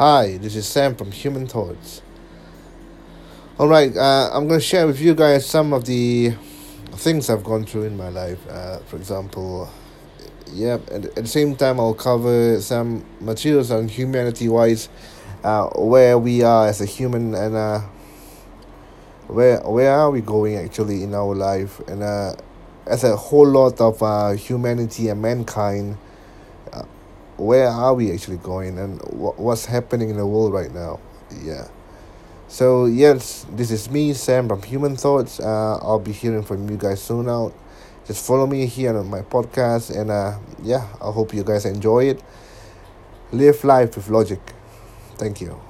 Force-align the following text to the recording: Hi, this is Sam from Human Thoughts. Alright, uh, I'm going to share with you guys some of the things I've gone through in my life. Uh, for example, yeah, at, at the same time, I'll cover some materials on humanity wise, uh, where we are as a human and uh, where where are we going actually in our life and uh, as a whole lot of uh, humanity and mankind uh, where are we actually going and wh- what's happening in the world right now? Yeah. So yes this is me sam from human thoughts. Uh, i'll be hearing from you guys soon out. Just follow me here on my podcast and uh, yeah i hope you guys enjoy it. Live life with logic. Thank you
Hi, 0.00 0.38
this 0.38 0.56
is 0.56 0.66
Sam 0.66 0.96
from 0.96 1.12
Human 1.12 1.46
Thoughts. 1.46 2.00
Alright, 3.58 3.94
uh, 3.94 4.30
I'm 4.32 4.48
going 4.48 4.58
to 4.58 4.64
share 4.64 4.86
with 4.86 4.98
you 4.98 5.14
guys 5.14 5.44
some 5.44 5.74
of 5.74 5.84
the 5.84 6.32
things 6.92 7.28
I've 7.28 7.44
gone 7.44 7.66
through 7.66 7.82
in 7.82 7.98
my 7.98 8.08
life. 8.08 8.38
Uh, 8.48 8.78
for 8.78 8.96
example, 8.96 9.68
yeah, 10.54 10.78
at, 10.90 11.04
at 11.04 11.14
the 11.16 11.26
same 11.26 11.54
time, 11.54 11.78
I'll 11.78 11.92
cover 11.92 12.58
some 12.62 13.04
materials 13.20 13.70
on 13.70 13.88
humanity 13.88 14.48
wise, 14.48 14.88
uh, 15.44 15.66
where 15.76 16.18
we 16.18 16.42
are 16.42 16.68
as 16.68 16.80
a 16.80 16.86
human 16.86 17.34
and 17.34 17.54
uh, 17.54 17.80
where 19.26 19.60
where 19.68 19.92
are 19.92 20.10
we 20.10 20.22
going 20.22 20.56
actually 20.56 21.02
in 21.02 21.14
our 21.14 21.34
life 21.34 21.78
and 21.88 22.02
uh, 22.02 22.32
as 22.86 23.04
a 23.04 23.14
whole 23.16 23.46
lot 23.46 23.78
of 23.82 24.02
uh, 24.02 24.30
humanity 24.30 25.10
and 25.10 25.20
mankind 25.20 25.98
uh, 26.72 26.84
where 27.40 27.68
are 27.68 27.94
we 27.94 28.12
actually 28.12 28.38
going 28.38 28.78
and 28.78 29.00
wh- 29.02 29.38
what's 29.38 29.66
happening 29.66 30.10
in 30.10 30.16
the 30.16 30.26
world 30.26 30.52
right 30.52 30.72
now? 30.72 31.00
Yeah. 31.42 31.68
So 32.48 32.86
yes 32.86 33.46
this 33.50 33.70
is 33.70 33.90
me 33.90 34.12
sam 34.14 34.48
from 34.48 34.62
human 34.62 34.96
thoughts. 34.96 35.40
Uh, 35.40 35.78
i'll 35.82 36.00
be 36.00 36.12
hearing 36.12 36.42
from 36.42 36.68
you 36.70 36.76
guys 36.76 37.02
soon 37.02 37.28
out. 37.28 37.54
Just 38.06 38.26
follow 38.26 38.46
me 38.46 38.66
here 38.66 38.96
on 38.96 39.08
my 39.08 39.22
podcast 39.22 39.94
and 39.96 40.10
uh, 40.10 40.38
yeah 40.62 40.86
i 41.00 41.10
hope 41.10 41.34
you 41.34 41.44
guys 41.44 41.64
enjoy 41.64 42.04
it. 42.06 42.22
Live 43.32 43.64
life 43.64 43.96
with 43.96 44.08
logic. 44.08 44.40
Thank 45.18 45.40
you 45.40 45.60